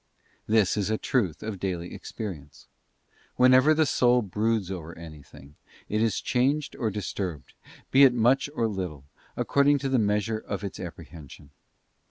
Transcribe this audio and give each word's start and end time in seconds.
This 0.47 0.77
is 0.77 0.89
a 0.89 0.97
truth 0.97 1.43
of 1.43 1.59
daily 1.59 1.93
experience: 1.93 2.65
whenever 3.35 3.75
the 3.75 3.85
soul 3.85 4.23
broods 4.23 4.71
over 4.71 4.97
anything, 4.97 5.57
it 5.89 6.01
is 6.01 6.19
changed 6.19 6.75
or 6.77 6.89
disturbed, 6.89 7.53
be 7.91 8.01
it 8.03 8.13
much 8.15 8.49
or 8.55 8.67
little, 8.67 9.03
according 9.37 9.77
to 9.77 9.89
the 9.89 9.99
measure 9.99 10.39
of 10.39 10.63
its 10.63 10.79
apprehension. 10.79 11.51